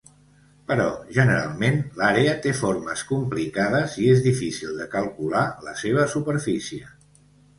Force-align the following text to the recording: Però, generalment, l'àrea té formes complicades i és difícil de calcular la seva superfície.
Però, 0.69 0.85
generalment, 1.17 1.75
l'àrea 1.99 2.31
té 2.45 2.53
formes 2.61 3.03
complicades 3.11 3.99
i 4.03 4.07
és 4.15 4.23
difícil 4.29 4.73
de 4.81 4.89
calcular 4.97 5.43
la 5.67 5.75
seva 5.85 6.09
superfície. 6.17 6.91